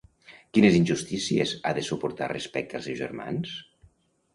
[0.57, 3.59] Quines injustícies ha de suportar respecte als seus germans?